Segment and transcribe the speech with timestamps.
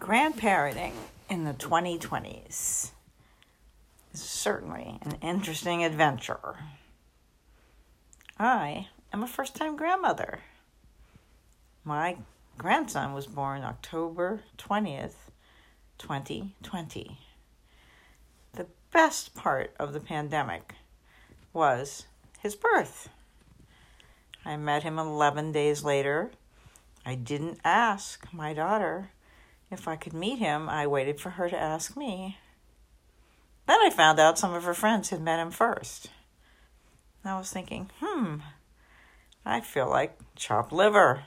[0.00, 0.94] Grandparenting
[1.28, 2.90] in the 2020s is
[4.14, 6.56] certainly an interesting adventure.
[8.38, 10.40] I am a first time grandmother.
[11.84, 12.16] My
[12.56, 15.16] grandson was born October 20th,
[15.98, 17.18] 2020.
[18.54, 20.76] The best part of the pandemic
[21.52, 22.06] was
[22.40, 23.10] his birth.
[24.46, 26.30] I met him 11 days later.
[27.04, 29.10] I didn't ask my daughter
[29.70, 30.68] if I could meet him.
[30.68, 32.38] I waited for her to ask me.
[33.66, 36.10] Then I found out some of her friends had met him first.
[37.24, 38.36] I was thinking, hmm,
[39.44, 41.24] I feel like chopped liver.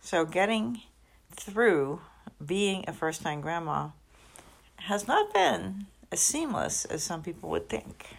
[0.00, 0.82] So getting
[1.30, 2.00] through
[2.44, 3.88] being a first time grandma
[4.76, 8.16] has not been as seamless as some people would think.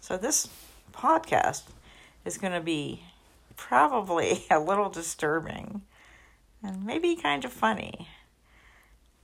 [0.00, 0.48] So this
[0.92, 1.64] podcast
[2.24, 3.02] is going to be
[3.56, 5.82] probably a little disturbing
[6.62, 8.08] and maybe kind of funny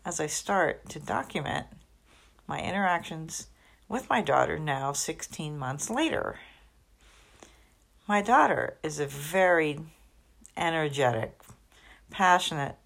[0.05, 1.67] as I start to document
[2.47, 3.49] my interactions
[3.89, 6.39] with my daughter now 16 months later.
[8.07, 9.81] My daughter is a very
[10.57, 11.41] energetic,
[12.11, 12.77] passionate,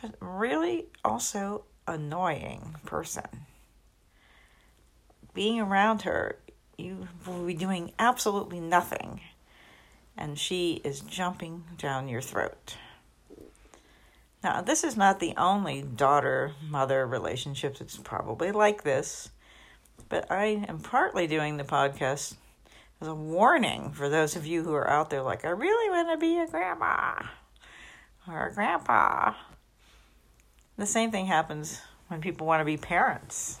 [0.00, 3.46] but really also annoying person.
[5.34, 6.36] Being around her,
[6.76, 9.20] you will be doing absolutely nothing,
[10.16, 12.76] and she is jumping down your throat.
[14.42, 19.30] Now, this is not the only daughter mother relationship that's probably like this,
[20.08, 22.36] but I am partly doing the podcast
[23.00, 26.08] as a warning for those of you who are out there like, I really want
[26.10, 27.22] to be a grandma
[28.26, 29.34] or a grandpa.
[30.78, 33.58] The same thing happens when people want to be parents.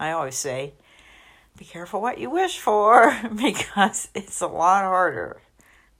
[0.00, 0.72] I always say,
[1.58, 5.42] be careful what you wish for because it's a lot harder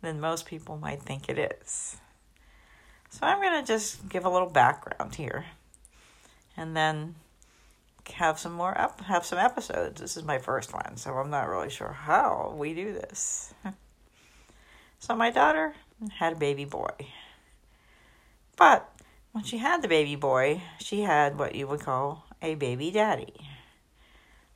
[0.00, 1.98] than most people might think it is.
[3.14, 5.44] So I'm going to just give a little background here
[6.56, 7.14] and then
[8.12, 10.00] have some more up have some episodes.
[10.00, 13.54] This is my first one, so I'm not really sure how we do this.
[14.98, 15.74] so my daughter
[16.18, 16.90] had a baby boy.
[18.56, 18.90] But
[19.30, 23.34] when she had the baby boy, she had what you would call a baby daddy.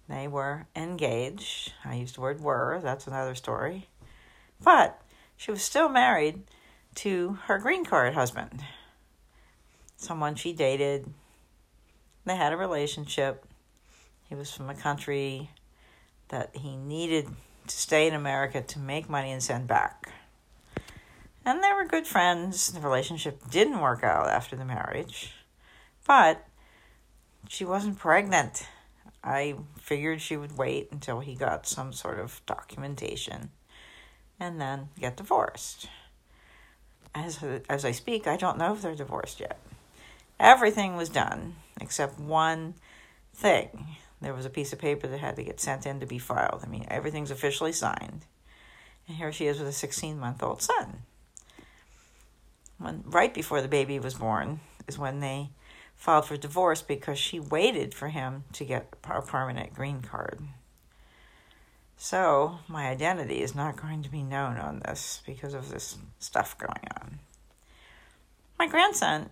[0.08, 1.74] They were engaged.
[1.84, 3.86] I used the word were, that's another story.
[4.60, 5.00] But
[5.36, 6.42] she was still married
[6.97, 8.65] to her green card husband,
[9.97, 11.12] someone she dated.
[12.25, 13.44] They had a relationship.
[14.28, 15.50] He was from a country
[16.28, 17.28] that he needed
[17.66, 20.12] to stay in America to make money and send back.
[21.44, 22.72] And they were good friends.
[22.72, 25.32] The relationship didn't work out after the marriage,
[26.06, 26.47] but
[27.48, 28.66] she wasn't pregnant.
[29.25, 33.50] I figured she would wait until he got some sort of documentation
[34.38, 35.88] and then get divorced
[37.14, 39.58] as as I speak, I don't know if they're divorced yet.
[40.38, 42.74] Everything was done except one
[43.34, 43.96] thing.
[44.20, 46.62] There was a piece of paper that had to get sent in to be filed.
[46.64, 48.26] I mean, everything's officially signed.
[49.06, 51.02] And here she is with a 16 month old son.
[52.78, 55.50] When, right before the baby was born is when they
[55.97, 60.41] filed for divorce because she waited for him to get a permanent green card.
[62.00, 66.56] So, my identity is not going to be known on this because of this stuff
[66.56, 67.19] going on.
[68.56, 69.31] My grandson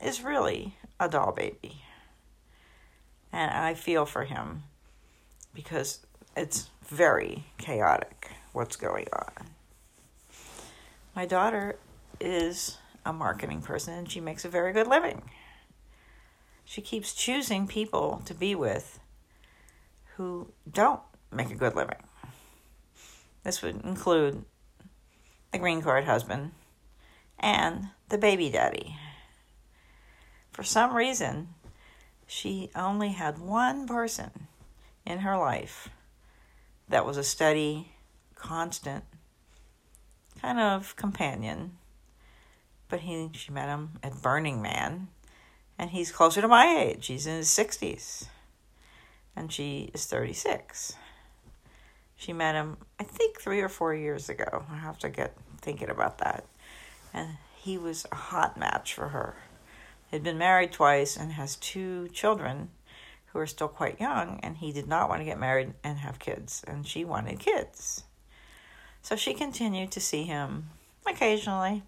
[0.00, 1.82] is really a doll baby.
[3.32, 4.62] And I feel for him
[5.52, 6.06] because
[6.36, 9.48] it's very chaotic what's going on.
[11.16, 11.74] My daughter
[12.20, 15.22] is a marketing person and she makes a very good living.
[16.64, 19.00] She keeps choosing people to be with
[20.16, 21.00] who don't
[21.32, 22.02] make a good living.
[23.42, 24.44] This would include
[25.52, 26.52] the green card husband
[27.38, 28.96] and the baby daddy.
[30.52, 31.48] For some reason,
[32.26, 34.48] she only had one person
[35.04, 35.88] in her life
[36.88, 37.92] that was a steady,
[38.34, 39.04] constant
[40.40, 41.78] kind of companion.
[42.88, 45.08] But he she met him at Burning Man
[45.78, 47.06] and he's closer to my age.
[47.06, 48.26] He's in his 60s
[49.34, 50.94] and she is 36.
[52.16, 54.64] She met him, I think, three or four years ago.
[54.70, 56.46] I have to get thinking about that.
[57.12, 59.36] And he was a hot match for her.
[60.10, 62.70] He'd been married twice and has two children
[63.26, 66.18] who are still quite young, and he did not want to get married and have
[66.18, 68.04] kids, and she wanted kids.
[69.02, 70.70] So she continued to see him
[71.06, 71.82] occasionally.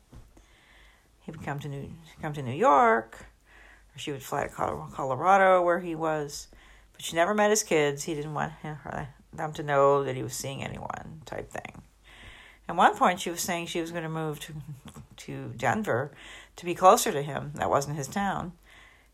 [1.21, 1.91] He would come to New
[2.21, 3.27] come to New York,
[3.95, 6.49] or she would fly to Colorado where he was,
[6.93, 8.05] but she never met his kids.
[8.05, 11.83] He didn't want her, them to know that he was seeing anyone type thing.
[12.69, 14.55] At one point, she was saying she was going to move to
[15.19, 16.11] to Denver
[16.57, 17.53] to be closer to him.
[17.57, 18.53] That wasn't his town.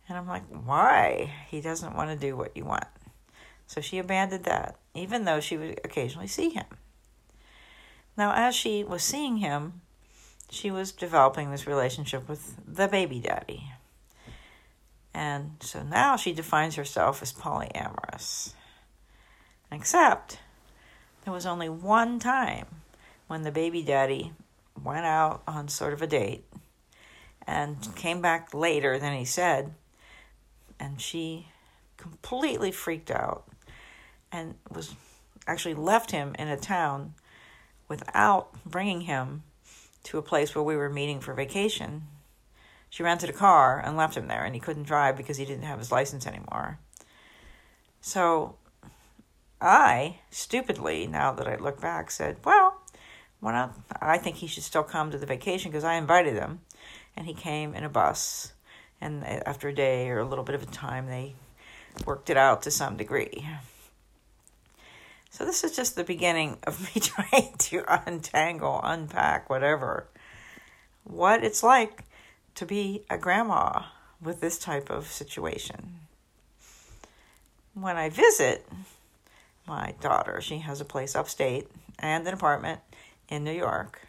[0.08, 1.32] And I'm like, why?
[1.48, 2.86] He doesn't want to do what you want.
[3.66, 6.66] So she abandoned that, even though she would occasionally see him.
[8.16, 9.80] Now, as she was seeing him,
[10.50, 13.72] she was developing this relationship with the baby daddy.
[15.14, 18.52] And so now she defines herself as polyamorous.
[19.70, 20.38] Except
[21.24, 22.66] there was only one time
[23.26, 24.32] when the baby daddy
[24.82, 26.44] went out on sort of a date
[27.46, 29.74] and came back later than he said.
[30.78, 31.48] And she
[31.96, 33.44] completely freaked out
[34.30, 34.94] and was
[35.46, 37.14] actually left him in a town
[37.88, 39.42] without bringing him
[40.04, 42.02] to a place where we were meeting for vacation.
[42.90, 45.64] She rented a car and left him there, and he couldn't drive because he didn't
[45.64, 46.78] have his license anymore.
[48.00, 48.56] So
[49.64, 52.80] I, stupidly, now that I look back, said, Well,
[53.40, 53.74] why not?
[54.00, 56.60] I think he should still come to the vacation because I invited him.
[57.16, 58.52] And he came in a bus.
[59.00, 61.34] And eh, after a day or a little bit of a time, they
[62.04, 63.46] worked it out to some degree.
[65.30, 70.06] So, this is just the beginning of me trying to untangle, unpack, whatever,
[71.04, 72.04] what it's like
[72.54, 73.84] to be a grandma
[74.20, 76.00] with this type of situation.
[77.72, 78.68] When I visit
[79.66, 81.68] my daughter, she has a place upstate
[81.98, 82.80] and an apartment
[83.28, 84.00] in New York.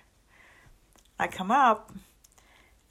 [1.19, 1.92] I come up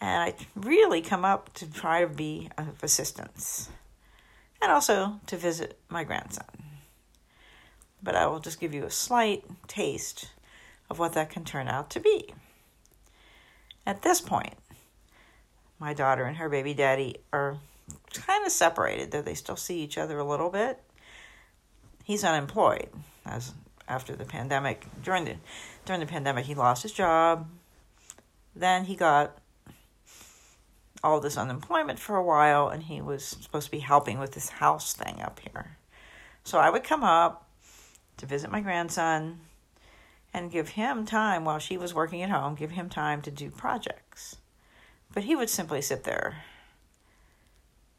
[0.00, 3.68] and I really come up to try to be of assistance
[4.62, 6.46] and also to visit my grandson
[8.04, 10.30] but I will just give you a slight taste
[10.90, 12.34] of what that can turn out to be.
[13.86, 14.54] At this point,
[15.78, 17.56] my daughter and her baby daddy are
[18.12, 20.80] kind of separated, though they still see each other a little bit.
[22.04, 22.90] He's unemployed
[23.26, 23.54] as
[23.88, 24.86] after the pandemic.
[25.02, 25.36] During the
[25.84, 27.48] during the pandemic, he lost his job.
[28.54, 29.38] Then he got
[31.02, 34.48] all this unemployment for a while, and he was supposed to be helping with this
[34.48, 35.76] house thing up here.
[36.44, 37.48] So I would come up
[38.18, 39.40] to visit my grandson
[40.32, 43.50] and give him time while she was working at home, give him time to do
[43.50, 44.36] projects.
[45.12, 46.42] But he would simply sit there.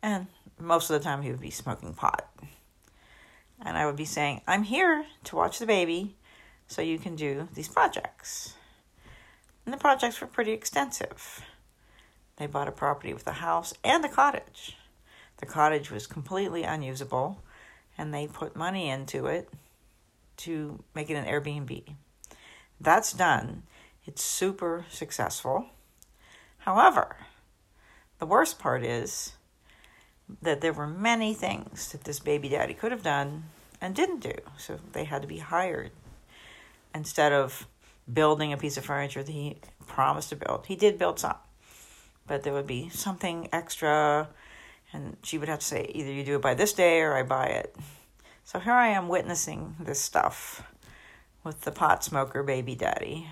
[0.01, 0.27] And
[0.59, 2.29] most of the time he would be smoking pot.
[3.63, 6.15] And I would be saying, I'm here to watch the baby
[6.67, 8.55] so you can do these projects.
[9.65, 11.41] And the projects were pretty extensive.
[12.37, 14.77] They bought a property with a house and a cottage.
[15.37, 17.43] The cottage was completely unusable,
[17.97, 19.49] and they put money into it
[20.37, 21.95] to make it an Airbnb.
[22.79, 23.63] That's done.
[24.05, 25.67] It's super successful.
[26.59, 27.15] However,
[28.19, 29.33] the worst part is
[30.41, 33.45] that there were many things that this baby daddy could have done
[33.81, 34.33] and didn't do.
[34.57, 35.91] So they had to be hired
[36.93, 37.67] instead of
[38.11, 39.57] building a piece of furniture that he
[39.87, 40.65] promised to build.
[40.67, 41.35] He did build some,
[42.27, 44.29] but there would be something extra,
[44.93, 47.23] and she would have to say, either you do it by this day or I
[47.23, 47.75] buy it.
[48.43, 50.63] So here I am witnessing this stuff
[51.43, 53.27] with the pot smoker baby daddy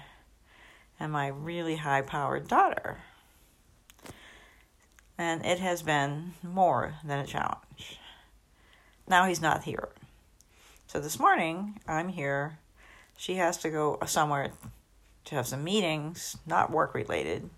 [1.00, 3.00] and my really high powered daughter.
[5.18, 8.00] And it has been more than a challenge.
[9.08, 9.90] Now he's not here.
[10.88, 12.58] So this morning, I'm here.
[13.18, 14.52] She has to go somewhere
[15.26, 17.50] to have some meetings, not work related,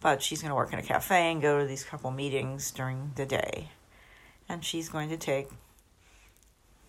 [0.00, 3.12] but she's going to work in a cafe and go to these couple meetings during
[3.16, 3.68] the day.
[4.48, 5.48] And she's going to take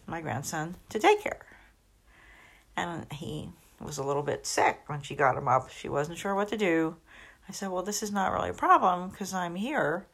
[0.07, 1.41] my grandson to daycare.
[2.75, 5.69] And he was a little bit sick when she got him up.
[5.69, 6.95] She wasn't sure what to do.
[7.51, 10.05] I said, Well, this is not really a problem because I'm here.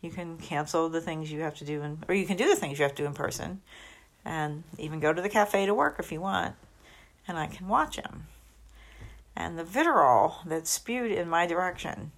[0.00, 2.54] You can cancel the things you have to do, in, or you can do the
[2.54, 3.62] things you have to do in person,
[4.24, 6.54] and even go to the cafe to work if you want,
[7.26, 8.28] and I can watch him.
[9.34, 12.12] And the vitriol that spewed in my direction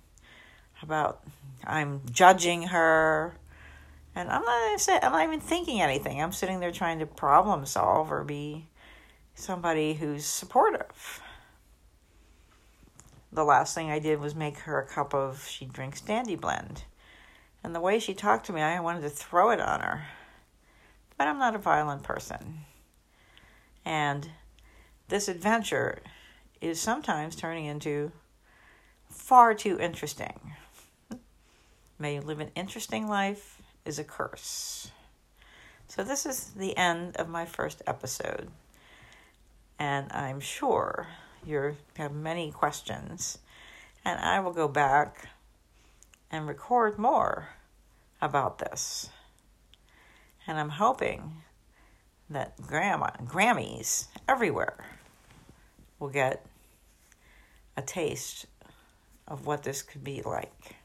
[0.82, 1.22] about
[1.64, 3.38] I'm judging her,
[4.14, 6.20] and I'm not I'm not even thinking anything.
[6.20, 8.66] I'm sitting there trying to problem solve or be
[9.34, 11.22] somebody who's supportive.
[13.32, 16.84] The last thing I did was make her a cup of she drinks dandy blend.
[17.62, 20.06] And the way she talked to me, I wanted to throw it on her.
[21.16, 22.60] But I'm not a violent person.
[23.84, 24.30] And
[25.08, 26.00] this adventure
[26.60, 28.12] is sometimes turning into
[29.08, 30.54] far too interesting.
[31.98, 34.90] May you live an interesting life is a curse.
[35.88, 38.48] So, this is the end of my first episode.
[39.78, 41.08] And I'm sure
[41.44, 43.38] you have many questions.
[44.04, 45.28] And I will go back
[46.30, 47.50] and record more
[48.22, 49.10] about this.
[50.46, 51.42] And I'm hoping
[52.28, 54.84] that grandma, Grammys everywhere
[55.98, 56.46] will get
[57.76, 58.46] a taste
[59.28, 60.76] of what this could be like.